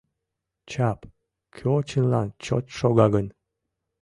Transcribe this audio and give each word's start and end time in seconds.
Чап, 0.69 0.99
кӧ 1.55 1.73
чынлан 1.89 2.27
чот 2.43 2.65
шога 2.77 3.05
гын 3.15 3.27